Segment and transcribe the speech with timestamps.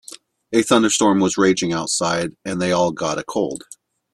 [0.51, 3.65] A thunderstorm was raging outside and they all got a cold.